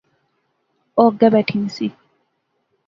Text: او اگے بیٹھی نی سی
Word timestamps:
او 0.97 1.03
اگے 1.11 1.27
بیٹھی 1.33 1.57
نی 1.61 1.69
سی 1.75 1.87